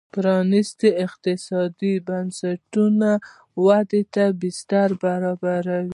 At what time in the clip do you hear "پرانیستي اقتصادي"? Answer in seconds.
0.13-1.93